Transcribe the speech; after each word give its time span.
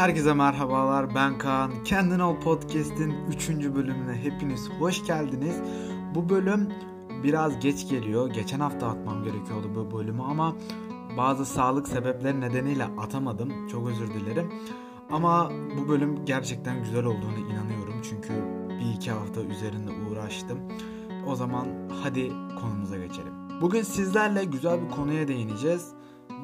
Herkese 0.00 0.34
merhabalar 0.34 1.14
ben 1.14 1.38
Kaan. 1.38 1.84
Kendin 1.84 2.18
Ol 2.18 2.40
Podcast'in 2.40 3.14
3. 3.28 3.48
bölümüne 3.48 4.14
hepiniz 4.14 4.70
hoş 4.78 5.06
geldiniz. 5.06 5.56
Bu 6.14 6.28
bölüm 6.28 6.68
biraz 7.24 7.60
geç 7.60 7.88
geliyor. 7.88 8.30
Geçen 8.30 8.60
hafta 8.60 8.86
atmam 8.86 9.24
gerekiyordu 9.24 9.70
bu 9.74 9.98
bölümü 9.98 10.22
ama 10.22 10.56
bazı 11.16 11.46
sağlık 11.46 11.88
sebepleri 11.88 12.40
nedeniyle 12.40 12.84
atamadım. 12.84 13.68
Çok 13.68 13.88
özür 13.88 14.14
dilerim. 14.14 14.52
Ama 15.10 15.50
bu 15.78 15.88
bölüm 15.88 16.24
gerçekten 16.24 16.82
güzel 16.82 17.04
olduğunu 17.04 17.38
inanıyorum. 17.50 17.94
Çünkü 18.02 18.32
bir 18.68 18.96
iki 18.96 19.10
hafta 19.10 19.40
üzerinde 19.40 19.90
uğraştım. 20.10 20.58
O 21.26 21.34
zaman 21.34 21.66
hadi 22.02 22.32
konumuza 22.60 22.96
geçelim. 22.96 23.32
Bugün 23.60 23.82
sizlerle 23.82 24.44
güzel 24.44 24.82
bir 24.82 24.88
konuya 24.88 25.28
değineceğiz. 25.28 25.88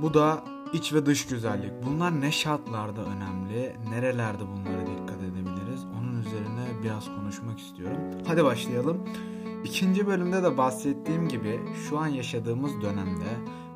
Bu 0.02 0.14
da 0.14 0.44
iç 0.72 0.92
ve 0.92 1.06
dış 1.06 1.26
güzellik. 1.26 1.72
Bunlar 1.86 2.20
ne 2.20 2.32
şartlarda 2.32 3.00
önemli? 3.04 3.76
Nerelerde 3.90 4.42
bunlara 4.48 4.86
dikkat 4.86 5.22
edebiliriz? 5.22 5.84
Onun 5.84 6.20
üzerine 6.20 6.82
biraz 6.82 7.04
konuşmak 7.16 7.58
istiyorum. 7.58 7.98
Hadi 8.26 8.44
başlayalım. 8.44 9.08
İkinci 9.64 10.06
bölümde 10.06 10.42
de 10.42 10.58
bahsettiğim 10.58 11.28
gibi 11.28 11.60
şu 11.88 11.98
an 11.98 12.06
yaşadığımız 12.06 12.82
dönemde 12.82 13.28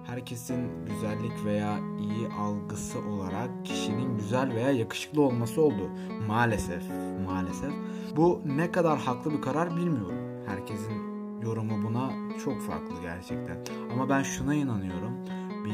herkesin 0.07 0.87
güzellik 0.87 1.45
veya 1.45 1.79
iyi 1.79 2.29
algısı 2.29 2.99
olarak 2.99 3.51
kişinin 3.65 4.19
güzel 4.19 4.55
veya 4.55 4.71
yakışıklı 4.71 5.23
olması 5.23 5.63
oldu. 5.63 5.91
Maalesef, 6.29 6.83
maalesef. 7.27 7.73
Bu 8.17 8.43
ne 8.57 8.73
kadar 8.73 8.99
haklı 8.99 9.33
bir 9.33 9.43
karar 9.43 9.77
bilmiyorum. 9.77 10.47
Herkesin 10.47 11.11
yorumu 11.43 11.89
buna 11.89 12.11
çok 12.45 12.63
farklı 12.63 13.01
gerçekten. 13.03 13.59
Ama 13.93 14.09
ben 14.09 14.23
şuna 14.23 14.55
inanıyorum. 14.55 15.13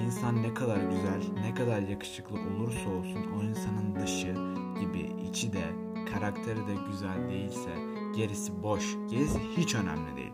İnsan 0.06 0.42
ne 0.42 0.54
kadar 0.54 0.76
güzel, 0.76 1.22
ne 1.40 1.54
kadar 1.54 1.82
yakışıklı 1.82 2.36
olursa 2.36 2.90
olsun 2.90 3.26
o 3.38 3.42
insanın 3.42 3.94
dışı 3.94 4.34
gibi 4.80 5.28
içi 5.28 5.52
de 5.52 5.64
karakteri 6.12 6.66
de 6.66 6.74
güzel 6.90 7.28
değilse 7.28 7.70
gerisi 8.16 8.62
boş, 8.62 8.96
gerisi 9.10 9.38
hiç 9.56 9.74
önemli 9.74 10.16
değil. 10.16 10.32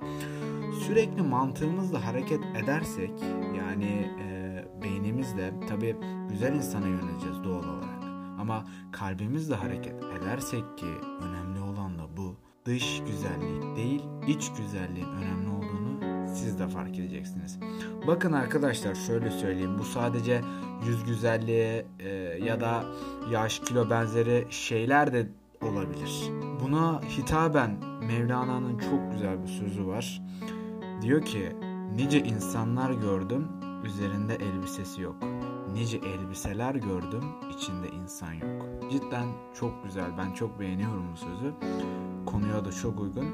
Sürekli 0.87 1.23
mantığımızla 1.23 2.07
hareket 2.07 2.41
edersek 2.63 3.11
yani 3.59 4.11
e, 4.21 4.65
beynimizle 4.83 5.53
tabi 5.69 5.97
güzel 6.29 6.55
insana 6.55 6.87
yöneleceğiz 6.87 7.45
doğal 7.45 7.65
olarak. 7.65 8.03
Ama 8.41 8.65
kalbimizle 8.93 9.55
hareket 9.55 10.05
edersek 10.21 10.79
ki 10.79 10.87
önemli 11.21 11.61
olan 11.61 11.99
da 11.99 12.17
bu. 12.17 12.37
Dış 12.65 13.03
güzellik 13.07 13.77
değil 13.77 14.03
iç 14.27 14.53
güzelliğin 14.59 15.09
önemli 15.09 15.49
olduğunu 15.49 15.82
siz 16.35 16.59
de 16.59 16.69
fark 16.69 16.99
edeceksiniz. 16.99 17.59
Bakın 18.07 18.33
arkadaşlar 18.33 18.95
şöyle 18.95 19.31
söyleyeyim 19.31 19.79
bu 19.79 19.85
sadece 19.85 20.41
yüz 20.87 21.05
güzelliği 21.05 21.87
e, 21.99 22.09
ya 22.45 22.61
da 22.61 22.85
yaş 23.31 23.59
kilo 23.59 23.91
benzeri 23.91 24.47
şeyler 24.51 25.13
de 25.13 25.27
olabilir. 25.63 26.31
Buna 26.65 27.01
hitaben 27.01 27.71
Mevlana'nın 28.07 28.79
çok 28.79 29.13
güzel 29.13 29.43
bir 29.43 29.49
sözü 29.49 29.87
var. 29.87 30.23
Diyor 31.03 31.25
ki 31.25 31.57
nice 31.97 32.19
insanlar 32.19 32.91
gördüm 32.91 33.49
üzerinde 33.85 34.35
elbisesi 34.35 35.03
yok. 35.03 35.17
Nice 35.73 35.97
elbiseler 35.97 36.75
gördüm 36.75 37.25
içinde 37.57 37.89
insan 37.89 38.33
yok. 38.33 38.91
Cidden 38.91 39.27
çok 39.55 39.85
güzel 39.85 40.19
ben 40.19 40.33
çok 40.33 40.61
beğeniyorum 40.61 41.05
bu 41.13 41.17
sözü. 41.17 41.55
Konuya 42.27 42.65
da 42.65 42.73
çok 42.73 43.01
uygun. 43.01 43.27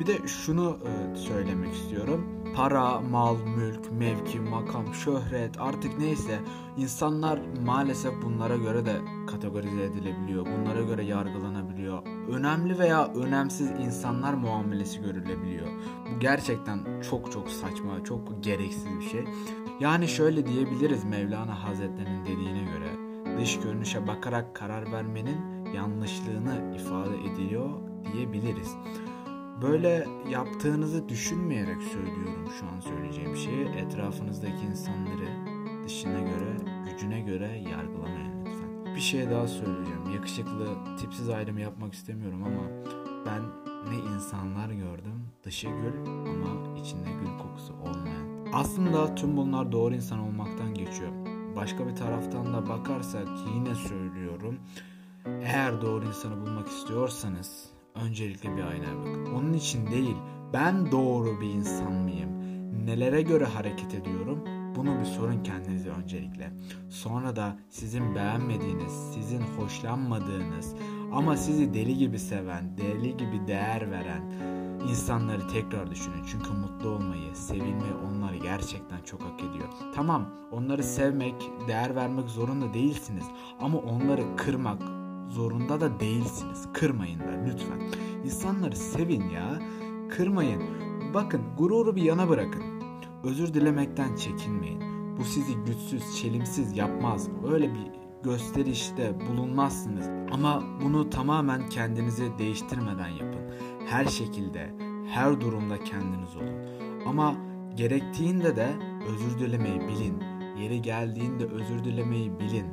Bir 0.00 0.06
de 0.06 0.28
şunu 0.28 0.78
e, 0.86 1.16
söylemek 1.16 1.74
istiyorum. 1.74 2.26
Para, 2.56 3.00
mal, 3.00 3.36
mülk, 3.36 3.92
mevki, 3.92 4.40
makam, 4.40 4.94
şöhret 4.94 5.60
artık 5.60 5.98
neyse 5.98 6.38
insanlar 6.76 7.40
maalesef 7.66 8.22
bunlara 8.22 8.56
göre 8.56 8.86
de 8.86 8.96
kategorize 9.26 9.84
edilebiliyor. 9.84 10.46
Bunlara 10.46 10.82
göre 10.82 11.04
yargılanabiliyor. 11.04 12.02
Önemli 12.28 12.78
veya 12.78 13.06
önemsiz 13.14 13.70
insanlar 13.70 14.34
muamelesi 14.34 15.00
görülebiliyor. 15.00 15.66
Bu 16.14 16.20
gerçekten 16.20 17.00
çok 17.10 17.32
çok 17.32 17.50
saçma, 17.50 18.04
çok 18.04 18.44
gereksiz 18.44 19.00
bir 19.00 19.08
şey. 19.08 19.24
Yani 19.80 20.08
şöyle 20.08 20.46
diyebiliriz 20.46 21.04
Mevlana 21.04 21.64
Hazretleri'nin 21.64 22.24
dediğine 22.24 22.62
göre 22.62 22.90
dış 23.40 23.60
görünüşe 23.60 24.06
bakarak 24.06 24.54
karar 24.56 24.92
vermenin 24.92 25.64
yanlışlığını 25.74 26.76
ifade 26.76 27.16
ediyor 27.32 27.70
diyebiliriz. 28.12 28.76
Böyle 29.62 30.06
yaptığınızı 30.30 31.08
düşünmeyerek 31.08 31.82
söylüyorum 31.82 32.48
şu 32.60 32.66
an 32.66 32.80
söyleyeceğim 32.80 33.36
şeyi. 33.36 33.66
Etrafınızdaki 33.66 34.66
insanları 34.70 35.28
dışına 35.84 36.20
göre, 36.20 36.56
gücüne 36.90 37.20
göre 37.20 37.64
yargılamayın 37.70 38.46
lütfen. 38.46 38.94
Bir 38.94 39.00
şey 39.00 39.30
daha 39.30 39.48
söyleyeceğim. 39.48 40.10
Yakışıklı, 40.14 40.66
tipsiz 41.00 41.28
ayrımı 41.28 41.60
yapmak 41.60 41.94
istemiyorum 41.94 42.42
ama 42.42 42.62
ben 43.26 43.65
ne 43.90 44.14
insanlar 44.14 44.68
gördüm. 44.68 45.28
Dışı 45.44 45.66
gül 45.66 46.06
ama 46.06 46.78
içinde 46.78 47.08
gül 47.20 47.38
kokusu 47.38 47.74
olmayan. 47.74 48.52
Aslında 48.52 49.14
tüm 49.14 49.36
bunlar 49.36 49.72
doğru 49.72 49.94
insan 49.94 50.18
olmaktan 50.18 50.74
geçiyor. 50.74 51.10
Başka 51.56 51.88
bir 51.88 51.96
taraftan 51.96 52.54
da 52.54 52.68
bakarsak 52.68 53.28
yine 53.54 53.74
söylüyorum. 53.74 54.58
Eğer 55.26 55.82
doğru 55.82 56.04
insanı 56.04 56.40
bulmak 56.40 56.68
istiyorsanız 56.68 57.64
öncelikle 57.94 58.56
bir 58.56 58.62
aynaya 58.62 58.98
bakın. 58.98 59.26
Onun 59.34 59.52
için 59.52 59.86
değil, 59.90 60.16
ben 60.52 60.92
doğru 60.92 61.40
bir 61.40 61.50
insan 61.50 61.92
mıyım? 61.92 62.30
Nelere 62.86 63.22
göre 63.22 63.44
hareket 63.44 63.94
ediyorum? 63.94 64.44
Bunu 64.76 65.00
bir 65.00 65.04
sorun 65.04 65.42
kendinize 65.42 65.90
öncelikle. 65.90 66.52
Sonra 66.88 67.36
da 67.36 67.56
sizin 67.68 68.14
beğenmediğiniz, 68.14 68.92
sizin 69.14 69.40
hoşlanmadığınız 69.40 70.74
ama 71.12 71.36
sizi 71.36 71.74
deli 71.74 71.98
gibi 71.98 72.18
seven, 72.18 72.78
deli 72.78 73.16
gibi 73.16 73.46
değer 73.46 73.90
veren 73.90 74.22
insanları 74.90 75.48
tekrar 75.48 75.90
düşünün. 75.90 76.24
Çünkü 76.30 76.50
mutlu 76.50 76.88
olmayı, 76.88 77.36
sevilmeyi 77.36 77.94
onlar 78.08 78.34
gerçekten 78.34 79.02
çok 79.04 79.22
hak 79.22 79.40
ediyor. 79.40 79.68
Tamam, 79.94 80.26
onları 80.52 80.82
sevmek, 80.82 81.34
değer 81.68 81.94
vermek 81.94 82.30
zorunda 82.30 82.74
değilsiniz 82.74 83.24
ama 83.60 83.78
onları 83.78 84.36
kırmak, 84.36 84.82
zorunda 85.28 85.80
da 85.80 86.00
değilsiniz. 86.00 86.68
Kırmayın 86.72 87.20
da 87.20 87.44
lütfen. 87.46 87.80
İnsanları 88.24 88.76
sevin 88.76 89.28
ya. 89.28 89.58
Kırmayın. 90.10 90.62
Bakın 91.14 91.42
gururu 91.58 91.96
bir 91.96 92.02
yana 92.02 92.28
bırakın. 92.28 92.62
Özür 93.24 93.54
dilemekten 93.54 94.16
çekinmeyin. 94.16 94.80
Bu 95.18 95.24
sizi 95.24 95.54
güçsüz, 95.54 96.16
çelimsiz 96.16 96.76
yapmaz. 96.76 97.28
Öyle 97.52 97.74
bir 97.74 98.05
gösterişte 98.22 99.14
bulunmazsınız. 99.28 100.08
Ama 100.32 100.62
bunu 100.82 101.10
tamamen 101.10 101.68
kendinizi 101.68 102.38
değiştirmeden 102.38 103.08
yapın. 103.08 103.40
Her 103.86 104.04
şekilde, 104.04 104.74
her 105.08 105.40
durumda 105.40 105.84
kendiniz 105.84 106.36
olun. 106.36 106.54
Ama 107.06 107.34
gerektiğinde 107.74 108.56
de 108.56 108.68
özür 109.08 109.38
dilemeyi 109.38 109.80
bilin. 109.80 110.22
Yeri 110.60 110.82
geldiğinde 110.82 111.44
özür 111.44 111.84
dilemeyi 111.84 112.38
bilin. 112.38 112.66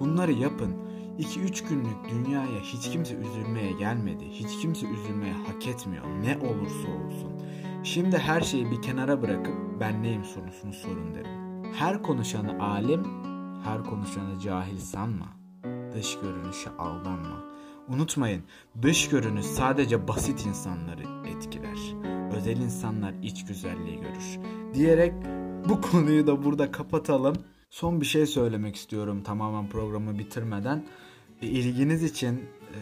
Bunları 0.00 0.32
yapın. 0.32 0.74
2-3 1.18 1.68
günlük 1.68 2.10
dünyaya 2.10 2.60
hiç 2.62 2.90
kimse 2.90 3.14
üzülmeye 3.14 3.72
gelmedi. 3.72 4.24
Hiç 4.30 4.62
kimse 4.62 4.86
üzülmeye 4.86 5.32
hak 5.32 5.66
etmiyor. 5.66 6.04
Ne 6.04 6.36
olursa 6.36 6.88
olsun. 6.88 7.32
Şimdi 7.82 8.18
her 8.18 8.40
şeyi 8.40 8.70
bir 8.70 8.82
kenara 8.82 9.22
bırakıp 9.22 9.54
ben 9.80 10.02
neyim 10.02 10.24
sorusunu 10.24 10.72
sorun 10.72 11.14
derim. 11.14 11.30
Her 11.72 12.02
konuşanı 12.02 12.62
alim, 12.62 13.02
her 13.64 13.84
konuşanı 13.84 14.40
cahil 14.40 14.78
sanma. 14.78 15.26
Dış 15.94 16.18
görünüşe 16.18 16.70
aldanma. 16.70 17.44
Unutmayın, 17.88 18.42
dış 18.82 19.08
görünüş 19.08 19.46
sadece 19.46 20.08
basit 20.08 20.46
insanları 20.46 21.28
etkiler. 21.28 21.78
Özel 22.36 22.56
insanlar 22.56 23.14
iç 23.22 23.46
güzelliği 23.46 24.00
görür. 24.00 24.38
Diyerek 24.74 25.12
bu 25.68 25.80
konuyu 25.80 26.26
da 26.26 26.44
burada 26.44 26.72
kapatalım. 26.72 27.36
Son 27.70 28.00
bir 28.00 28.06
şey 28.06 28.26
söylemek 28.26 28.76
istiyorum 28.76 29.22
tamamen 29.22 29.68
programı 29.68 30.18
bitirmeden. 30.18 30.84
E, 31.42 31.46
ilginiz 31.46 32.02
için 32.02 32.34
e, 32.36 32.78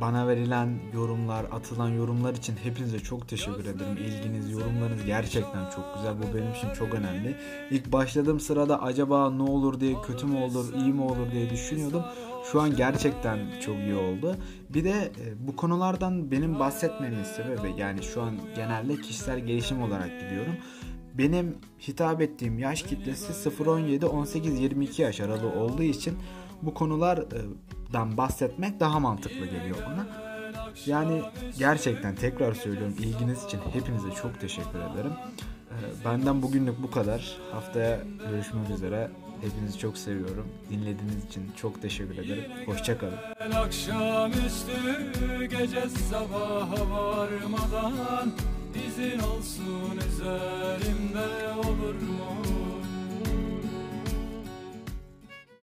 bana 0.00 0.28
verilen 0.28 0.78
yorumlar, 0.94 1.46
atılan 1.52 1.88
yorumlar 1.88 2.34
için 2.34 2.56
hepinize 2.64 2.98
çok 2.98 3.28
teşekkür 3.28 3.64
ederim. 3.64 3.96
İlginiz, 3.96 4.50
yorumlarınız 4.50 5.04
gerçekten 5.04 5.70
çok 5.70 5.94
güzel. 5.96 6.14
Bu 6.18 6.36
benim 6.36 6.52
için 6.52 6.72
çok 6.78 6.94
önemli. 6.94 7.36
İlk 7.70 7.92
başladığım 7.92 8.40
sırada 8.40 8.82
acaba 8.82 9.30
ne 9.30 9.42
olur 9.42 9.80
diye, 9.80 9.94
kötü 10.06 10.26
mü 10.26 10.38
olur, 10.38 10.74
iyi 10.74 10.92
mi 10.92 11.02
olur 11.02 11.32
diye 11.32 11.50
düşünüyordum. 11.50 12.02
Şu 12.52 12.60
an 12.60 12.76
gerçekten 12.76 13.38
çok 13.60 13.76
iyi 13.76 13.94
oldu. 13.94 14.36
Bir 14.68 14.84
de 14.84 14.90
e, 14.90 15.46
bu 15.46 15.56
konulardan 15.56 16.30
benim 16.30 16.58
bahsetmemin 16.58 17.24
sebebi 17.24 17.80
yani 17.80 18.02
şu 18.02 18.22
an 18.22 18.34
genelde 18.56 18.96
kişisel 18.96 19.40
gelişim 19.40 19.82
olarak 19.82 20.20
gidiyorum. 20.20 20.54
Benim 21.14 21.56
hitap 21.88 22.20
ettiğim 22.20 22.58
yaş 22.58 22.82
kitlesi 22.82 23.50
0-17-18-22 23.50 25.02
yaş 25.02 25.20
aralığı 25.20 25.52
olduğu 25.52 25.82
için 25.82 26.18
bu 26.62 26.74
konulardan 26.74 28.16
bahsetmek 28.16 28.80
daha 28.80 29.00
mantıklı 29.00 29.46
geliyor 29.46 29.76
bana. 29.86 30.06
Yani 30.86 31.22
gerçekten 31.58 32.14
tekrar 32.14 32.54
söylüyorum 32.54 32.94
ilginiz 32.98 33.44
için 33.44 33.60
hepinize 33.72 34.10
çok 34.22 34.40
teşekkür 34.40 34.78
ederim. 34.78 35.12
Ee, 35.70 36.04
benden 36.04 36.42
bugünlük 36.42 36.82
bu 36.82 36.90
kadar. 36.90 37.36
Haftaya 37.52 38.00
görüşmek 38.30 38.70
üzere. 38.70 39.10
Hepinizi 39.40 39.78
çok 39.78 39.98
seviyorum. 39.98 40.48
Dinlediğiniz 40.70 41.24
için 41.24 41.52
çok 41.56 41.82
teşekkür 41.82 42.18
ederim. 42.18 42.44
Hoşçakalın. 42.66 43.18
Akşamüstü 43.54 44.72
gece 45.50 45.88
sabaha 45.88 46.90
varmadan 46.90 48.32
izin 48.86 49.18
olsun 49.18 49.96
üzerimde 50.08 51.48